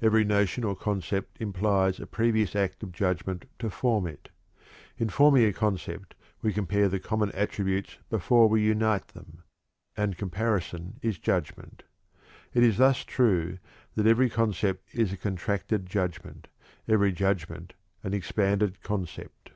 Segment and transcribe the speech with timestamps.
[0.00, 4.30] Every notion or concept implies a previous act of judgment to form it;
[4.96, 9.42] in forming a concept we compare the common attributes before we unite them,
[9.94, 11.82] and comparison is judgment.
[12.54, 13.58] It is thus true
[13.96, 16.48] that 'Every concept is a contracted judgment;
[16.88, 19.50] every judgment an expanded concept.'"